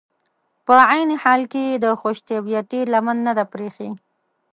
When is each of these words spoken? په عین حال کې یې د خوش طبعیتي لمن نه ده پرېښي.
په 0.65 0.75
عین 0.91 1.09
حال 1.21 1.41
کې 1.51 1.61
یې 1.69 1.75
د 1.83 1.85
خوش 1.99 2.17
طبعیتي 2.29 2.79
لمن 2.93 3.17
نه 3.27 3.33
ده 3.37 3.43
پرېښي. 3.53 3.89